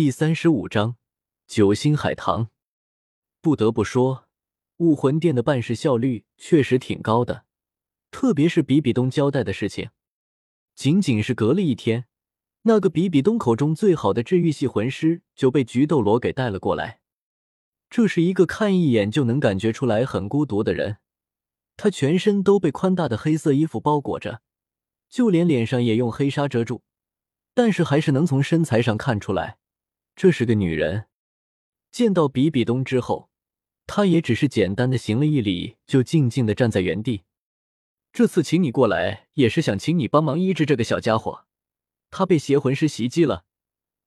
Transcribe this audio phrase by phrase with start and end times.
[0.00, 0.96] 第三十五章
[1.46, 2.48] 九星海棠。
[3.42, 4.24] 不得不说，
[4.78, 7.44] 武魂殿的办事效率确实挺高的，
[8.10, 9.90] 特别是比比东交代的事情，
[10.74, 12.06] 仅仅是隔了一天，
[12.62, 17.00] 那个比比东口中最好的治愈系魂师就被菊斗罗给带了过来。
[17.90, 20.96] 这是一个看一眼就能感觉出来很孤独的人，
[21.76, 24.40] 他全身都被宽大的黑色衣服包裹着，
[25.10, 26.80] 就连脸上也用黑纱遮住，
[27.52, 29.58] 但是还是能从身材上看出来。
[30.14, 31.06] 这是个女人。
[31.90, 33.30] 见到比比东之后，
[33.86, 37.24] 他也只是简单的行了一礼，就静静的站在原地。
[38.12, 41.46] 这次请你过来，也是想请你帮忙医治这个小家伙。
[42.10, 43.44] 他被邪魂师袭击了，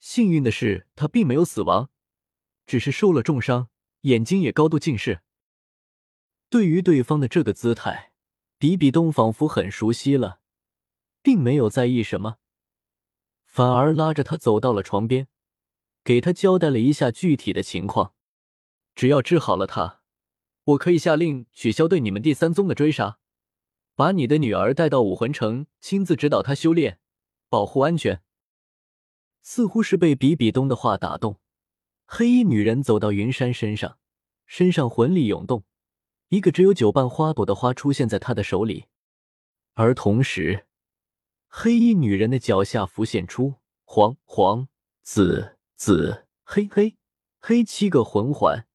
[0.00, 1.90] 幸运的是他并没有死亡，
[2.66, 3.68] 只是受了重伤，
[4.02, 5.20] 眼睛也高度近视。
[6.48, 8.12] 对于对方的这个姿态，
[8.56, 10.40] 比比东仿佛很熟悉了，
[11.22, 12.38] 并没有在意什么，
[13.44, 15.28] 反而拉着他走到了床边。
[16.08, 18.14] 给他交代了一下具体的情况，
[18.94, 20.00] 只要治好了他，
[20.64, 23.18] 我可以下令取消对你们第三宗的追杀，
[23.94, 26.98] 把你的女儿带到武魂城，亲自指导她修炼，
[27.50, 28.22] 保护安全。
[29.42, 31.40] 似乎是被比比东的话打动，
[32.06, 33.98] 黑衣女人走到云山身上，
[34.46, 35.64] 身上魂力涌动，
[36.30, 38.86] 一个只有九瓣花朵的花出现在她的手里，
[39.74, 40.68] 而同时，
[41.48, 44.68] 黑衣女人的脚下浮现出黄黄
[45.02, 45.57] 紫。
[45.78, 46.96] 紫黑黑
[47.38, 48.66] 黑七个魂环，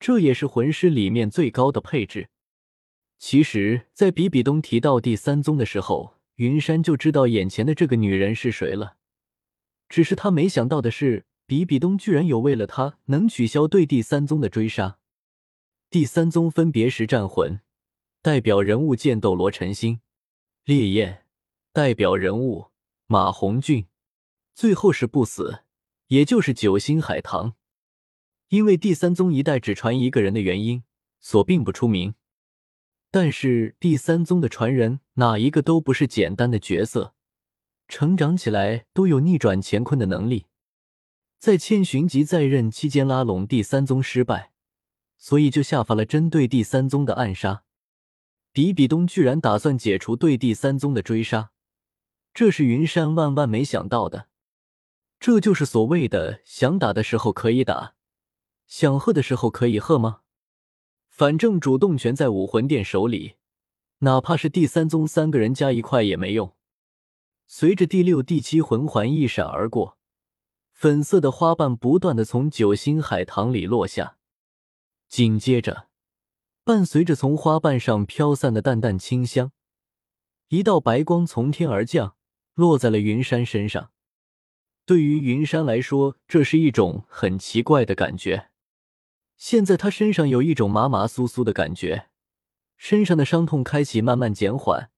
[0.00, 2.28] 这也是魂师里面最高的配置。
[3.20, 8.96] 其实，在比比东提到第三宗的时候，云山就知道眼前的这个女人是谁了。
[9.88, 14.98] 只是他没想到的是，比比东居然有为了他能取消对第三宗的追杀。
[15.88, 17.60] 第三宗分别是战魂，
[18.20, 20.00] 代表人物剑斗罗陈星；
[20.64, 21.26] 烈焰，
[21.72, 22.72] 代表人物
[23.06, 23.84] 马红俊；
[24.52, 25.60] 最后是不死。
[26.14, 27.54] 也就是九星海棠，
[28.48, 30.84] 因为第三宗一代只传一个人的原因，
[31.18, 32.14] 所并不出名。
[33.10, 37.14] 但是第三宗的传人哪一个都不是简单的角色，
[37.88, 40.46] 成长起来都有逆转乾坤的能力。
[41.40, 44.52] 在千寻疾在任期间拉拢第三宗失败，
[45.18, 47.64] 所以就下发了针对第三宗的暗杀。
[48.52, 51.50] 比比东居然打算解除对第三宗的追杀，
[52.32, 54.28] 这是云山万万没想到的。
[55.24, 57.94] 这就是所谓的想打的时候可以打，
[58.66, 60.20] 想喝的时候可以喝吗？
[61.08, 63.36] 反正主动权在武魂殿手里，
[64.00, 66.54] 哪怕是第三宗三个人加一块也没用。
[67.46, 69.96] 随着第六、第七魂环一闪而过，
[70.74, 74.18] 粉色的花瓣不断的从九星海棠里落下，
[75.08, 75.88] 紧接着，
[76.64, 79.52] 伴随着从花瓣上飘散的淡淡清香，
[80.48, 82.14] 一道白光从天而降，
[82.52, 83.92] 落在了云山身上。
[84.86, 88.50] 对于云山来说，这是一种很奇怪的感觉。
[89.36, 92.08] 现在他身上有一种麻麻酥酥的感觉，
[92.76, 94.90] 身上的伤痛开启慢慢减缓，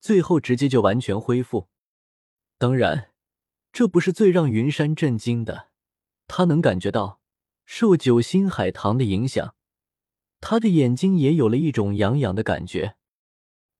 [0.00, 1.68] 最后直接就完全恢复。
[2.58, 3.10] 当然，
[3.72, 5.68] 这不是最让云山震惊的，
[6.26, 7.20] 他能感觉到
[7.66, 9.54] 受九星海棠的影响，
[10.40, 12.96] 他的眼睛也有了一种痒痒的感觉。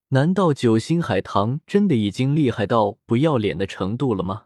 [0.09, 4.45] 难道九星海棠真的已经厉害到不要脸的程度了吗？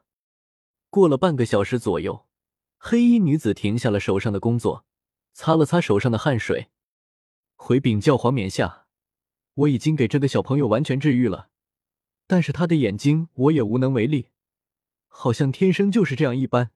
[0.91, 2.27] 过了半个小时左右，
[2.77, 4.85] 黑衣女子停下了手上的工作，
[5.31, 6.69] 擦了擦手上的汗水，
[7.55, 8.87] 回禀教皇冕下，
[9.53, 11.47] 我已经给这个小朋友完全治愈了，
[12.27, 14.31] 但是他的眼睛我也无能为力，
[15.07, 16.71] 好像天生就是这样一般。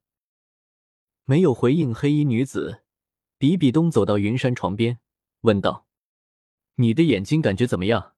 [1.25, 2.83] 没有回应黑衣女子，
[3.37, 4.99] 比比东走到云山床边，
[5.41, 5.87] 问道
[6.75, 8.13] ：“你的眼睛感觉怎么样？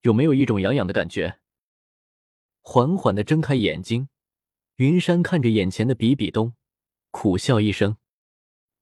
[0.00, 1.38] 有没有一种痒痒的感觉？”
[2.62, 4.08] 缓缓的睁开眼睛。
[4.76, 6.54] 云山看着眼前的比比东，
[7.10, 7.96] 苦笑一声：“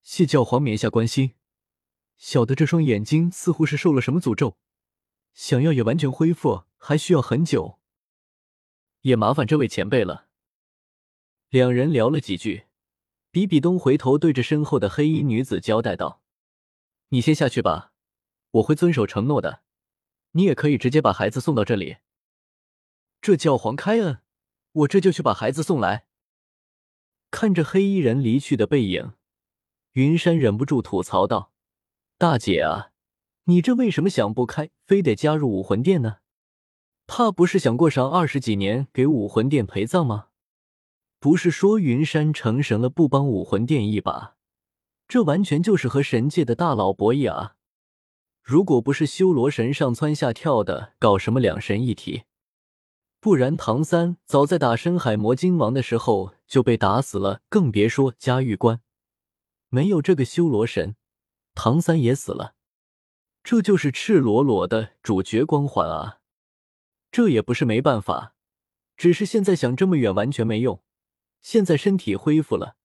[0.03, 1.35] 谢教皇冕下关心。
[2.17, 4.59] 小的这双眼睛似乎是受了什么诅咒，
[5.35, 7.79] 想要也完全恢复，还需要很久。
[9.03, 10.27] 也麻烦这位前辈了。”
[11.51, 12.65] 两人聊了几句，
[13.31, 16.25] 比比东回头对着身后的黑衣女子交代道
[17.11, 17.93] ：“你先下去吧，
[18.51, 19.63] 我会遵守承诺的。
[20.33, 21.99] 你也可以直接把孩子送到这里。”
[23.23, 24.24] 这教皇开恩。
[24.75, 26.07] 我这就去把孩子送来。
[27.31, 29.13] 看着黑衣人离去的背影，
[29.93, 31.53] 云山忍不住吐槽道
[32.19, 32.91] ：“大姐啊，
[33.45, 36.19] 你这为什么想不开，非得加入武魂殿呢？
[37.07, 40.29] 怕不是想过上二十几年给武魂殿陪葬吗？
[41.19, 44.37] 不是说云山成神了不帮武魂殿一把，
[45.07, 47.57] 这完全就是和神界的大佬博弈啊！
[48.43, 52.25] 如果不是修罗神上蹿下跳的搞什么两神一体。”
[53.25, 56.55] 不然，唐三早在打深海魔金王的时候就。
[56.55, 58.83] 就被打死了，更别说嘉峪关
[59.71, 60.95] 没有这个修罗神，
[61.55, 62.55] 唐三也死了。
[63.43, 66.21] 这就是赤裸裸的主角光环啊！
[67.11, 68.35] 这也不是没办法，
[68.97, 70.81] 只是现在想这么远完全没用。
[71.41, 72.77] 现在身体恢复了，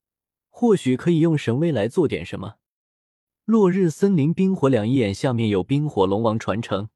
[0.49, 2.55] 或许可以用神威来做点什么。
[3.45, 6.89] 落日森林冰火两仪眼下面有冰火龙王传承，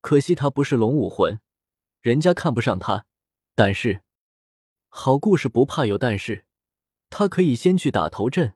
[0.00, 1.38] 可惜他不是龙武魂，
[2.00, 3.06] 人家看不上他。
[3.54, 4.02] 但是，
[4.88, 6.44] 好故事不怕有但是，
[7.10, 8.54] 他可以先去打头阵，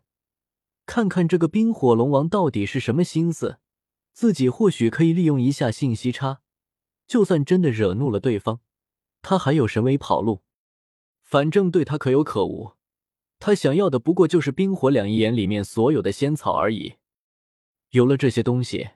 [0.86, 3.58] 看看这个冰火龙王到底是什么心思。
[4.12, 6.42] 自己或许可以利用一下信息差，
[7.06, 8.60] 就算真的惹怒了对方，
[9.22, 10.42] 他还有神威跑路。
[11.22, 12.74] 反正对他可有可无，
[13.38, 16.96] 他想要的不过就是冰火两仪眼里面所有的仙草而已。
[17.90, 18.90] 有了这些东西，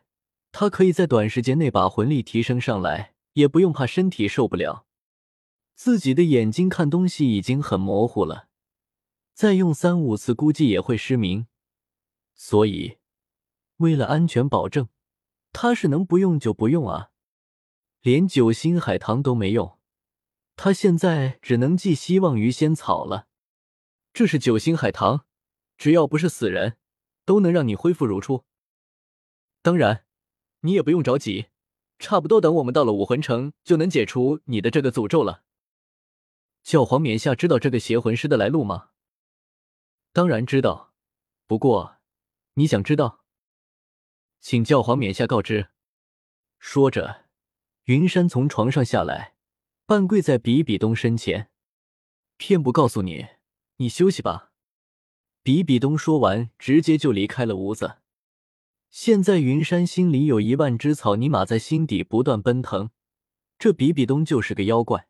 [0.53, 4.87] 他可以在短时间内把魂力提升上来，也不用怕身体受不了。
[5.75, 8.49] 自己的眼睛看东西已经很模糊了，
[9.33, 11.47] 再用三五次估计也会失明。
[12.35, 12.99] 所以，
[13.79, 14.89] 为了安全保证。
[15.59, 17.13] 他是能不用就不用啊，
[18.03, 19.79] 连九星海棠都没用，
[20.55, 23.27] 他现在只能寄希望于仙草了。
[24.13, 25.25] 这是九星海棠，
[25.79, 26.77] 只要不是死人，
[27.25, 28.45] 都能让你恢复如初。
[29.63, 30.05] 当然，
[30.61, 31.47] 你也不用着急，
[31.99, 35.43] 差不多等我们到了武魂城，就能解除你的这个诅咒了。
[36.63, 38.91] 教皇冕下知道这个邪魂师的来路吗？
[40.13, 40.93] 当然知道，
[41.47, 41.99] 不过
[42.55, 43.25] 你想知道？
[44.41, 45.69] 请教皇冕下告知。
[46.59, 47.27] 说着，
[47.85, 49.35] 云山从床上下来，
[49.87, 51.51] 半跪在比比东身前。
[52.37, 53.27] 偏不告诉你，
[53.77, 54.53] 你休息吧。
[55.43, 57.99] 比比东说完，直接就离开了屋子。
[58.91, 62.91] 现在云山心里有一万只草泥马在心底不断奔腾。
[63.59, 65.09] 这比比东就是个妖怪。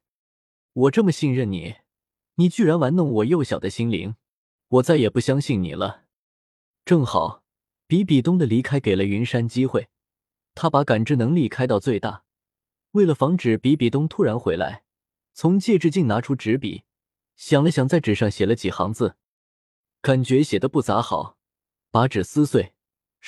[0.73, 1.77] 我这么信任你，
[2.35, 4.17] 你居然玩弄我幼小的心灵，
[4.69, 6.05] 我再也不相信你了。
[6.85, 7.43] 正好。
[7.89, 9.91] 比比东的离开给了云山机会，
[10.57, 12.25] 他把感知能力开到最大。
[12.91, 14.83] 为了防止比比东突然回来，
[15.35, 16.83] 从戒指镜拿出纸笔，
[17.37, 19.15] 想了想，在纸上写了几行字，
[20.03, 21.39] 感觉写的不咋好，
[21.93, 22.75] 把纸撕碎，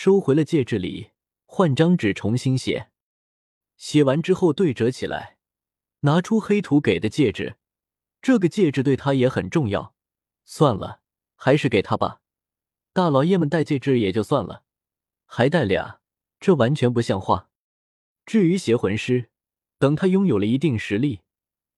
[0.00, 1.10] 收回了戒指里，
[1.44, 2.92] 换张纸重新写。
[3.76, 5.38] 写完之后对折起来，
[6.02, 7.56] 拿出黑土给的戒指，
[8.22, 9.96] 这个戒指对他也很重要。
[10.44, 11.00] 算了，
[11.34, 12.20] 还是给他吧。
[12.92, 14.62] 大老爷们戴戒指也就算了，
[15.26, 16.00] 还戴俩，
[16.38, 17.50] 这完全不像话。
[18.24, 19.30] 至于邪魂师，
[19.80, 21.22] 等他拥有了一定实力，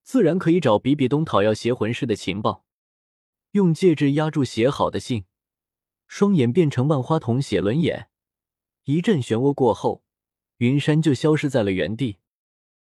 [0.03, 2.67] 自然可以找比比东讨要邪魂师的情报。
[3.53, 5.25] 用戒指压住写好的信，
[6.07, 8.09] 双眼变成万花筒写轮眼，
[8.85, 10.03] 一阵漩涡过后，
[10.59, 12.19] 云山就消失在了原地。